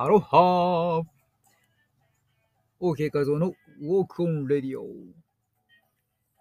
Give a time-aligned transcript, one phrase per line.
[0.00, 1.04] アロハー
[2.80, 3.48] !OK 画像の
[3.80, 4.86] ウォークオンレディオ。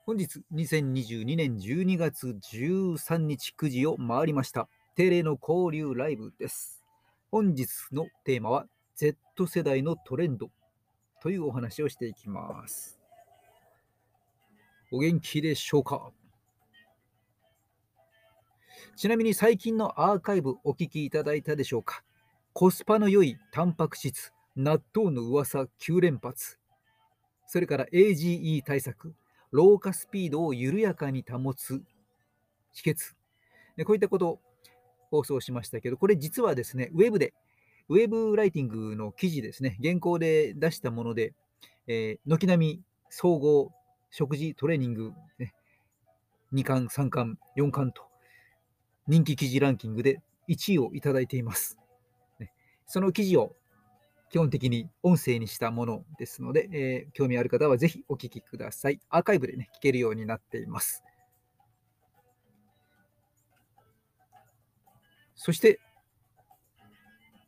[0.05, 4.69] 本日2022年12月13日9時を回りました。
[4.93, 6.83] 定例の交流ライブです。
[7.31, 10.51] 本日のテーマは Z 世代のトレンド
[11.23, 12.99] というお話をしていきます。
[14.91, 16.11] お元気でしょうか？
[18.95, 22.03] ちなみに最近のアーカイブお聞きいただいたでしょうか？
[22.59, 26.57] コスパの良いタンパク質、納豆の噂9連発、
[27.45, 29.13] それから AGE 対策、
[29.51, 31.83] 老化スピードを緩やかに保つ
[32.73, 33.13] 秘訣、
[33.85, 34.39] こういったことを
[35.11, 37.35] 放送しましたけど、これ実はですね、ウェブで、
[37.89, 41.35] ウェブライティングの記事ですね、原稿で出したもので、
[41.85, 43.71] えー軒並み総合
[44.09, 45.53] 食事トレーニング、ね、
[46.53, 48.01] 2巻、3巻、4巻と
[49.05, 51.77] 人気記事ランキングで1位をいただいています。
[52.87, 53.55] その記事を
[54.29, 58.99] 基本的に音声にしたものですので、えー興味ある方はぜひお聞きください。
[59.09, 61.03] アーカイブでね、聞けるようになっています。
[65.35, 65.79] そして、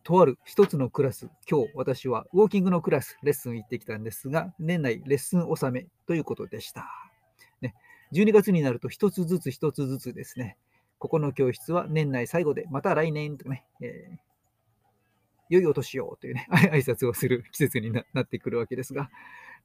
[0.03, 6.87] とある一つのクラス、今日私はウォーキングのクラス、レッスン行ってきたんですが、年内レッスン納めということでした。
[7.61, 7.75] ね、
[8.13, 10.57] 12月になると一つずつ一つずつですね、
[10.97, 14.28] ここの教室は年内最後で、また来年とね、えー
[15.49, 19.09] 良いお年をというね、 挨拶をする季節になってくるわけですが、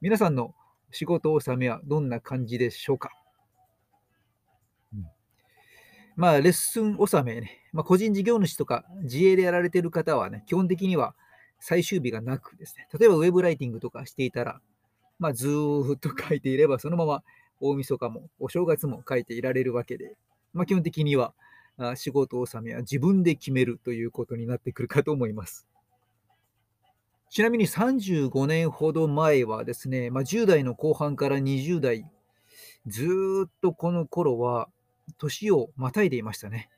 [0.01, 0.53] 皆さんの
[0.91, 3.11] 仕事納めはどんな感じでしょうか？
[4.93, 5.05] うん
[6.15, 11.15] まあ、レッスン納めね、まあ、個人事業主とか自営でやられている方はね、基本的には
[11.59, 14.61] 最終日がなくですね、例えばウェブライティングとかしていたら、
[15.19, 17.23] まあ、ずーっと書いていれば、そのまま
[17.59, 20.15] 大晦日もお正月も書いていられるわけで、
[20.53, 21.33] まあ、基本的には
[21.95, 25.67] 仕事納めは自分で決めるということになってくるかと思います。
[27.35, 32.05] ちなみに35年ほど前はですね、まあ、10代の後半から20代、
[32.87, 33.05] ず
[33.47, 34.69] っとこの頃は
[35.17, 36.69] 年をまたいでいましたね。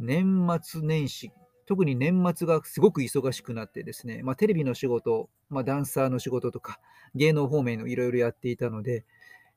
[0.00, 1.30] 年末年始、
[1.64, 6.80] 特に年末がすごく忙しくなってですね、まあ、テレビの仕事、まあ、ダンサーの仕事とか、
[7.14, 9.04] 芸能方面のいろいろやっていたので、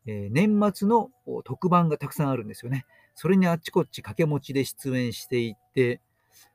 [0.05, 1.09] えー年末の
[1.43, 2.85] 特番がたくさんあるんですよね。
[3.15, 5.99] それにあっちこっち掛け持ちで出演していて、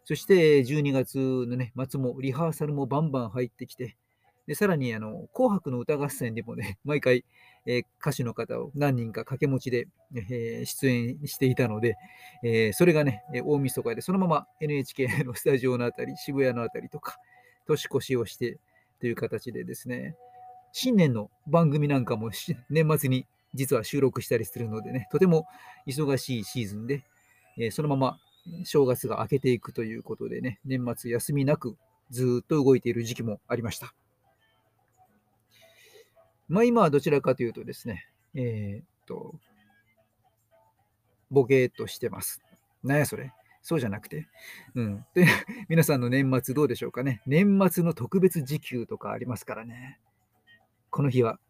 [0.05, 3.97] そして12月のね、末もリハーサルもバンバン入ってきて、
[4.47, 7.25] でさらにあの紅白の歌合戦でもね、 毎回、
[7.67, 11.97] えー歌手の方を何人か掛け持ちで、えー出演していたので、
[12.45, 17.19] えーそれがね、大晦日でそのまま NHK のスタジオのあたり、渋谷のあたりとか、
[17.67, 18.59] 年越しをして
[19.01, 20.15] という形でですね、
[20.73, 22.31] 新年の番組なんかも
[22.71, 25.47] 年末に実は収録したりするのでね、とても
[25.87, 27.03] 忙しいシーズンで、
[27.59, 28.21] えそのまま
[28.65, 31.77] 正月が明けていくということでね、年末休みなく
[32.11, 33.95] ずっと動いている時期もありました。
[36.49, 39.34] まあ今はどちらかというとですね、えーっと、
[41.31, 42.41] ボケーっとしてます。
[42.83, 43.33] なんやそれ？
[43.62, 44.29] そうじゃなくて。
[44.77, 45.05] うん。
[45.15, 45.27] で、
[45.69, 47.21] 皆さんの年末どうでしょうかね？
[47.27, 49.99] 年末の特別時給とかありますからね。
[50.91, 51.41] この日は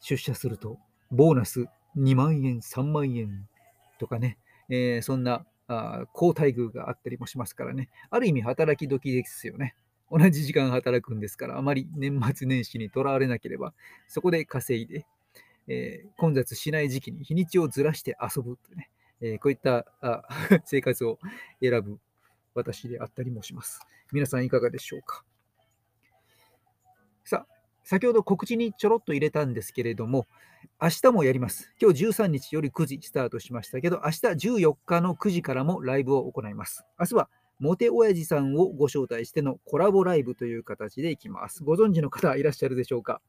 [0.00, 0.78] 出社すると
[1.10, 1.66] ボーナス
[1.96, 3.46] 2万円、3万円
[3.98, 4.38] とかね、
[4.70, 7.88] えーそんなあー高待遇があったりもしますからね。
[8.10, 9.74] ある意味働き時ですよね。
[10.10, 13.74] 同じ時間働くんですから、あまり年末年始にとらわれなければ、
[14.08, 15.06] そこで稼いで、
[15.68, 18.90] えー混雑しない時期に日にちをずらして遊ぶというね、
[19.20, 20.22] えーこういったあ
[20.64, 21.18] 生活を
[21.60, 22.00] 選ぶ
[22.54, 23.80] 私であったりもします。
[24.10, 25.22] 皆さんいかがでしょうか
[27.24, 27.57] さあ、
[27.90, 30.26] 先ほど告知にちょろっと入れたんですけれども、
[30.78, 31.72] 明日もやります。
[31.80, 36.84] 今日13日より9時スタートしましたけど、明日14日の9時からもライブを行います。
[37.00, 41.64] 明日はモテ親父さんをご招待してのコラボライブという形でいきます。
[41.64, 43.22] ご存知の方いらっしゃるでしょうか？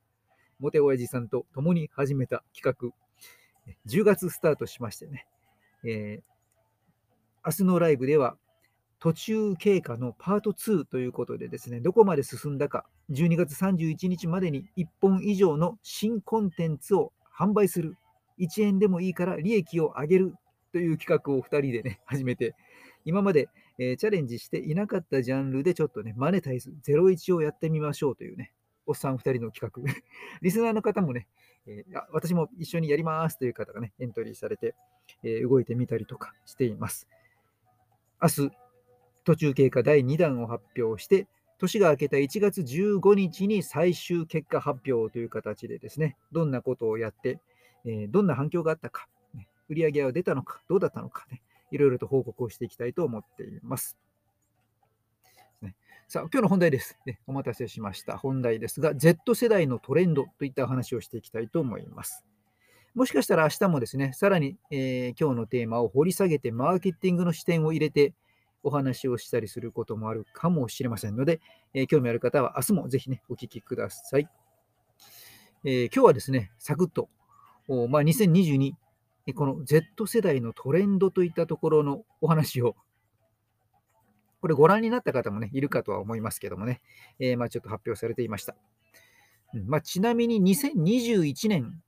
[0.60, 2.90] モテ親父さんと共に始めた企画、
[3.88, 5.26] 10月スタートしましてね、
[5.86, 6.22] えー
[7.46, 8.36] 明日のライブでは
[9.00, 17.98] 途中経過のパート2ということでですね、どこまで進んだか、12月31日までに1本以上の新コンテンツを販売する。
[18.40, 20.36] 1円でもいいから利益を上げる
[20.72, 22.56] という企画を2人でね、始めて、
[23.06, 28.54] 今まで、えーチャレンジしていなかったジャンルでちょっとね、マネタイズ01をやってみましょうというね、
[28.86, 29.94] おっさん2人の企画。
[30.42, 31.28] リスナーの方もね、
[31.66, 34.76] えー私も一緒にやりますという方がね、エントリーされて、
[35.24, 37.08] えー動いてみたりとかしています。
[38.22, 38.52] 明日、
[39.24, 41.28] 途中経過第2弾を発表して、
[41.60, 47.40] 年が明けた1月15日に最終結果発表という形でですね、どんなことをやって、
[47.86, 51.42] えどんな反響があったか、ね売り上げは出たのか、どうだったのかね、
[51.72, 53.98] いろいろと報告をしていきたいと思っています。
[56.08, 56.98] さあ、今日の本題です、
[57.28, 58.18] お待たせしました。
[58.18, 62.26] 本題ですが、Z 世代のトレンドといった話をしていきたいと思います。
[62.96, 68.16] もしかしたら明日もですね、さらに、えー、今日のテーマを掘り下げて、マーケティングの視点を入れて
[68.64, 71.42] お話をしたりすることもあるかもしれませんので、
[71.74, 74.28] えー、興味ある方は明日もぜひね、お聞きください。
[75.64, 77.10] えー、今日はですね、サクッと、
[77.90, 78.74] まあ、2022、
[79.36, 82.76] この Z 世代のトレンドといったところのお話を
[84.42, 86.82] これご覧になった方もね、いるかとは思いますけどもね、
[87.20, 88.56] えー、まあ、ちょっと発表されていました。
[89.66, 91.82] まあ、ちなみに2021年、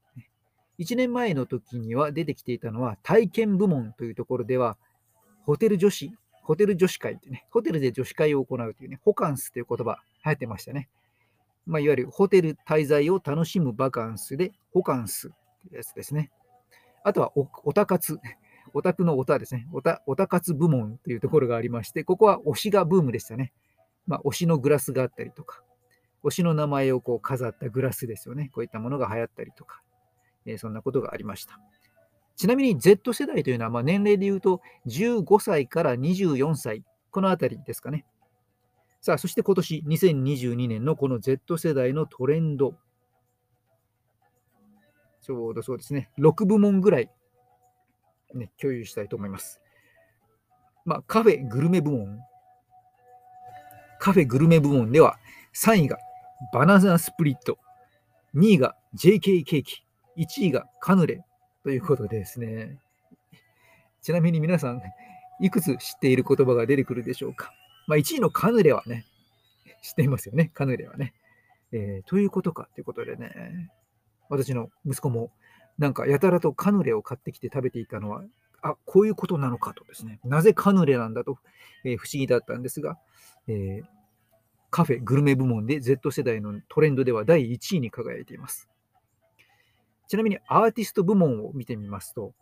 [0.79, 4.77] 1年前の時には出てきていたのは体験部門というところでは、
[5.45, 6.11] ホテル女子、
[6.51, 10.89] ホテル女子会ってね、ホテルで女子会を行うというね、ホカンスという言葉流行ってましたね。
[11.65, 16.29] まあ、いわゆるホテル滞在を楽しむバカンスで、ホカンスというやつですね。
[17.05, 18.19] あとはお、おたかつ。
[18.73, 19.65] オタクのオタですね。
[19.71, 23.53] オタ、オタ活部門というところがありまして、ここは推しがブームでしたね。
[24.05, 25.63] まあ、推しのグラスがあったりとか、
[26.25, 28.49] 推しの名前をこう飾ったグラスですよね。
[28.53, 29.81] こういったものが流行ったりとか、
[30.45, 31.61] えー、そんなことがありました。
[32.35, 38.05] ちなみに Z 世代というのは、まあ、年齢で言うと15歳から24歳、このあたりですかね。
[39.01, 42.75] さあ、そして今年2022年のこの Z 世代のトレンド。
[45.21, 46.09] ちょうどそうですね。
[46.17, 47.09] 6部門ぐらい
[48.35, 49.61] ね、共有したいと思います。
[50.85, 52.19] まあ、カフェグルメ部門。
[53.99, 55.17] カフェグルメ部門では、
[55.53, 55.97] 3位が
[56.53, 57.59] バナナスプリット、
[58.35, 59.85] 2位が JK ケーキ、
[60.17, 61.23] 1位がカヌレ
[61.63, 62.79] ということでですね。
[64.01, 64.81] ちなみに皆さん、
[65.41, 67.53] いくつ知っている言葉が出てくるでしょうか？
[67.87, 69.05] まあ、1位のカヌレはね、
[69.81, 71.13] 知っていますよね、カヌレはね。
[71.71, 73.71] えー、どういうことかということでね、
[74.29, 75.31] 私の息子も
[75.77, 78.23] なんかやたらとカヌレを買ってきて食べていたのは、
[78.61, 81.37] あ、こういうことなのかとですね、なぜカヌレなんだと、
[81.83, 82.97] えー、不思議だったんですが、
[83.47, 83.85] えー、
[84.71, 88.70] カフェ、グルメ部門で Z 世代のトレンドでは第1位に輝いています。
[90.11, 92.33] ちなみにアーティスト部門を見てみますと、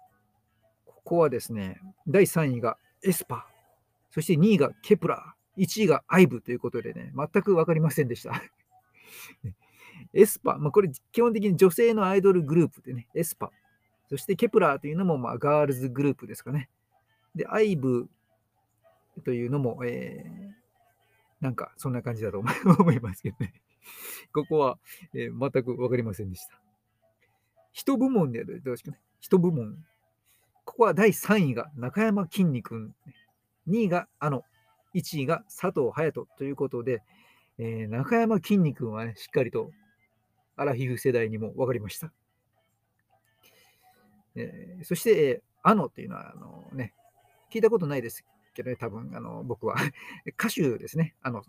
[0.88, 3.42] ここはですね、第3位がエスパー、
[4.10, 8.42] そして2位がケプラー、1位がアイブということでね、全く分かりませんでした。
[10.16, 13.50] エスパー、まあ、これ基本的に女性のアイドルグループでね、エスパー。
[14.10, 16.72] そしてケプラーというのもまあガールズグループですかね。
[17.36, 18.10] で、アイブ
[19.24, 20.54] というのも、えー、
[21.40, 23.54] なんかそんな感じだと思いますけどね。
[24.34, 24.80] ここは、
[25.14, 26.60] えー、全く分かりませんでした。
[27.80, 29.00] 人部門でどうですかね。
[29.22, 29.78] 人部門。
[30.66, 32.94] ここは第3位が中山きんに君、
[33.70, 34.44] 2位があの、
[34.96, 37.02] 1位が佐藤隼人ということで、
[37.58, 39.72] えー、中山きんに君はね、しっかりと
[40.58, 42.12] アラフィフ世代にも分かりました。
[44.36, 46.94] えー、そして、えー、あのっていうのは、あのね、
[47.50, 49.78] 聞いたことないですけどね、多分あの僕は
[50.38, 51.16] 歌手ですね。
[51.22, 51.44] あの、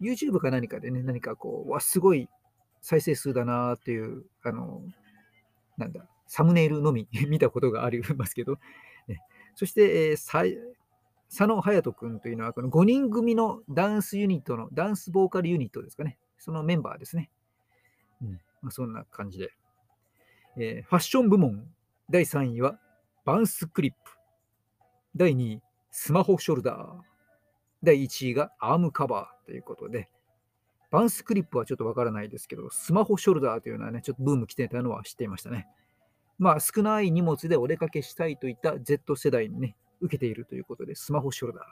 [0.00, 2.26] YouTube か何かでね、何かこう、わ、すごい
[2.80, 4.82] 再生数だなっていう、あの、
[5.78, 8.58] なんだ、サムネイルのみ 見たことがありますけど、
[9.06, 9.20] ね、
[9.54, 10.60] そして、えー、
[11.28, 16.18] 佐野隼人君というのは、この5人組のダンスユニットの、ダンスボーカルユニットですかね。
[16.36, 17.30] そのメンバーですね。
[18.20, 19.52] うんまあ、そんな感じで、
[20.56, 21.66] えー、ファッション部門
[22.10, 22.80] 第3位は
[23.24, 23.98] バンスクリップ。
[25.14, 27.00] 第2位、スマホショルダー。
[27.82, 30.08] 第1位がアームカバーということで、
[30.90, 35.66] バンスクリップはちょっとわからないですけど、スマホショルダーというのはね、ちょっとブーム来てたのは知っていましたね。
[36.38, 41.64] まあ、少ない荷物でお出かけしたいといった Z 世代にね、受けているということで、スマホショルダー。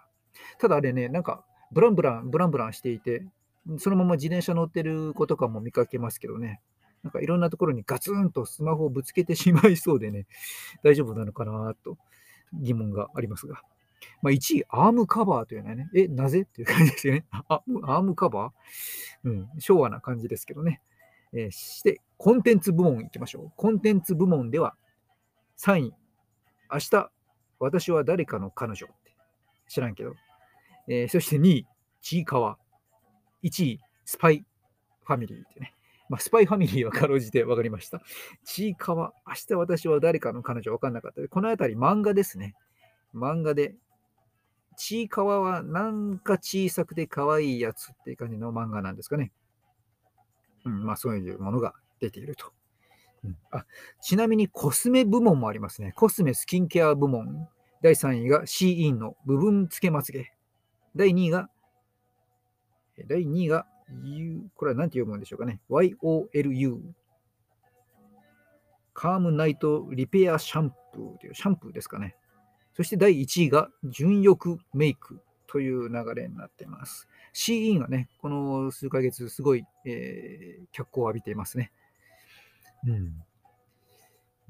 [0.58, 3.25] ただあれね、なんか、ブランブラン、ブランブランしていて、
[3.78, 6.61] そのまま自転車乗ってる子とかも見かけますけどね、
[7.02, 10.26] なんかいろんなところにガツンとスマホをぶつけてしまいそうでね、
[10.82, 11.96] 大丈夫なのかなと
[12.52, 13.62] 疑問がありますが。
[14.22, 16.42] まあ、1位、アームカバーというのはね、え、なぜ？
[16.42, 17.26] っていう感じですよね。
[17.30, 19.28] アームカバー？
[19.28, 20.80] うん、昭和な感じですけどね。
[21.32, 23.52] えー、して、コンテンツ部門いきましょう。
[23.56, 24.74] コンテンツ部門では、
[25.58, 25.94] 3位、
[26.72, 27.10] 明日、
[27.58, 28.86] 私は誰かの彼女
[29.68, 30.14] 知らんけど。
[30.88, 31.66] えー、そして2位、
[32.00, 32.58] ちいかわ。
[33.42, 34.44] 1位、スパイ
[35.04, 35.74] ファミリーってね。
[36.08, 38.00] まあ、スパイファミリーはかろうじて分かりました。
[38.44, 40.70] ちいかわ、明日私は誰かの彼女？
[40.72, 42.54] 分かんなかったこのあたり漫画ですね。
[43.12, 43.74] 漫画で、
[44.76, 49.33] ちいかわはなんか小さくて可愛いやつっていう感じの漫画なんですかね。
[50.64, 52.52] うん、まあそういうものが出ていると。
[53.25, 53.64] うん、あ
[54.02, 55.92] ちなみにコスメ部門もありますね。
[55.97, 57.49] コスメスキンケア部門。
[57.83, 60.33] 第3位がシーインの部分付けまつげ。
[60.95, 61.49] 第2位が
[63.04, 63.66] 第2位が
[64.04, 65.61] U、これは何て読むんでしょうかね。
[65.71, 66.80] YOLU。
[68.95, 72.16] カームナイトリペアシャンプーというシャンプーですかね。
[72.76, 77.09] そして第1位が純欲メイクという流れになっています。
[77.33, 81.73] シーインがね、この数ヶ月、すごい、えー、脚光を浴びていますね。
[82.87, 83.25] うん。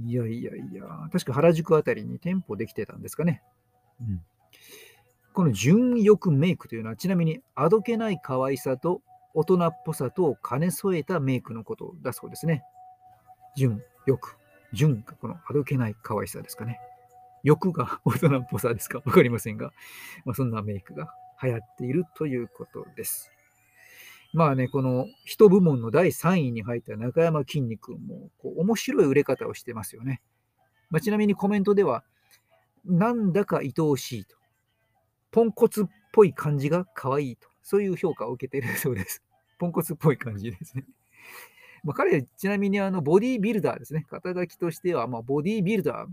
[0.08, 3.44] いやいやいや、確か原宿あたりに店舗できてたんですかね。
[4.00, 4.20] うん。
[5.32, 9.02] この純欲メイクというのは、ちなみに、あどけない可愛さと
[9.34, 12.64] 大人っぽさとを兼ね添えたメイクのことだそうですね。
[13.54, 14.36] 純欲。
[14.72, 16.80] 純がこのあどけない可愛さですかね。
[17.46, 19.00] 欲が大人っぽさですか？
[19.04, 19.72] わかりませんが、
[20.24, 23.30] まあ、そんなメイクが流行っているということです。
[24.32, 30.20] まあね、この人部門の第3位に入った中山きんに君もこう面白い売れ方をしてますよね。
[30.90, 32.04] まあ、ちなみにコメントでは、
[32.84, 34.36] なんだか愛おしいと。
[35.30, 37.48] ポンコツっぽい感じが可愛いと。
[37.62, 39.22] そういう評価を受けているそうです。
[39.58, 40.84] ポンコツっぽい感じですね。
[41.84, 44.04] まあ、彼、ちなみにあのボディービルダーですね。
[44.10, 46.08] 肩書きとしては、ま、ボディービルダー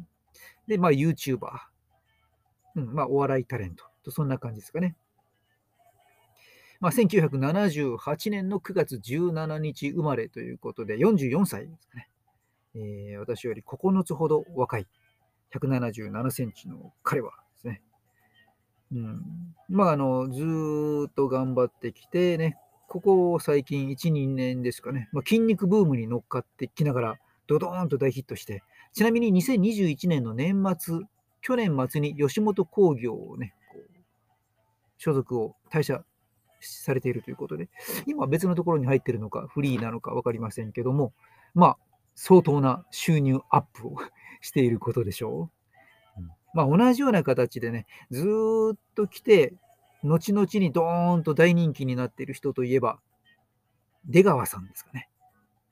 [0.68, 1.48] で、まあ、YouTuber、
[2.76, 4.96] うんまあ、お笑いタレントと、そんな感じですかね。
[6.80, 12.10] まあ、1978年の9月17日生まれということで、44歳ですかね。
[12.76, 14.88] えー、私より9つほど若い、
[15.56, 17.82] 177センチの彼はですね。
[18.92, 19.22] うん、
[19.70, 22.58] まあ、あの、ずっと頑張ってきてね、
[22.88, 27.16] ここ最近1、2年ですかね、まあ、筋肉ブームに乗っかってきながら、
[27.48, 28.62] ドドーンと大ヒットして、
[28.94, 31.00] ちなみに2021年の年末、
[31.42, 34.02] 去年末に吉本興業をね、こう
[34.98, 36.04] 所属を退社
[36.62, 37.70] されているということで、
[38.06, 41.14] 今別のところに入っているのか、フリーなのか分かりませんけども、
[41.56, 41.78] まあ、
[42.16, 43.98] 相当な収入アップを
[44.42, 45.50] していることでしょ
[46.18, 46.22] う。
[46.22, 48.28] うん、まあ、同じような形でね、ず
[48.76, 49.56] っと来て、
[50.04, 53.00] 後々にドーンと大人気になっている人といえば、
[54.06, 55.10] 出川さんですかね。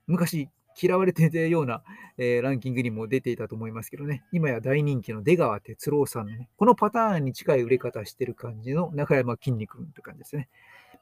[0.06, 0.48] 昔
[0.80, 1.82] 嫌われていたような、
[2.18, 10.48] えー、ランキングにも出ていたと思いますけどね、今や大人気の出川哲朗さんのね、このパターンに近い売れ方してる感じの中山きんに君という感じですね。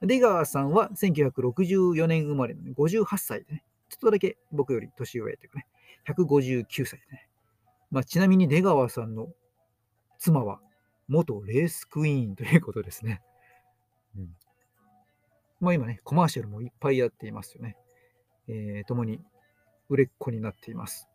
[0.02, 5.66] 出川さんは1964年生まれの、ね、58歳でね、ちょっとだけ僕より年上というかね、
[6.08, 7.28] 159歳でね。
[7.90, 9.28] まあ、ちなみに出川さんの
[10.18, 10.60] 妻は
[11.08, 13.20] 元レースクイーンということですね。
[14.16, 14.28] うん、
[15.60, 17.76] まあ今ね、コマーシャルもいっぱいやっていますよね。
[18.48, 19.20] えー、共に
[19.90, 21.08] 売れっ子になっています。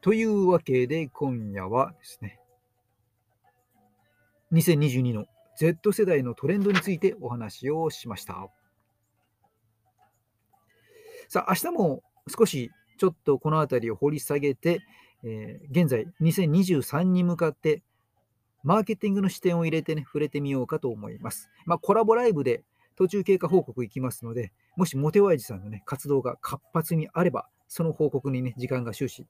[0.00, 2.38] というわけで今夜はですね、
[4.52, 8.48] 2022の Z 世代のトレンドについてお話をしました。
[11.28, 14.80] さあ、明日も少しちょっとこの辺りを掘り下げて、
[15.24, 17.82] えー、現在2023に向かって
[18.62, 21.48] マーケティングの視点を入れてね、触れてみようかと思います。
[21.66, 22.64] まあ、コラボライブで
[22.98, 29.24] 途中経過報告いきますので、もしモテワイジさんのね、活動が活発にあれば、その報告にね、時間が終始、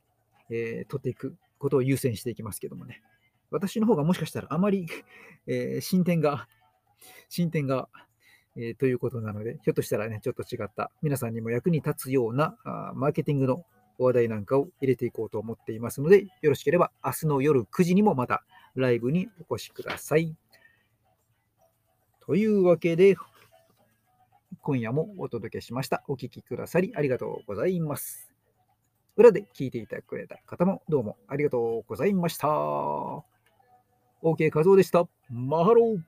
[0.48, 3.02] えー、取っていくことを優先していきますけどもね。
[3.50, 4.86] 私の方がもしかしたらあまり、
[5.46, 6.48] えー、進展が、
[7.28, 7.90] 進展が、
[8.56, 13.66] えー、ということなので、ひょっとしたらね、ちょっと違った、皆さんにも役に立つようなあマーケティングの
[13.98, 18.44] 話題なんかを入れていこうと思っていますので、よろしければ明日の夜9時にもまた
[18.76, 20.34] ライブにお越しください。
[22.20, 23.16] というわけで、
[24.68, 26.04] 今夜もお届けしました。
[26.08, 28.30] お聴きくださりありがとうございます。
[29.16, 32.48] 裏で聞いていたくれた方もどうもありがとうございました。
[34.22, 35.08] OK 画像でした。
[35.30, 36.00] マハロー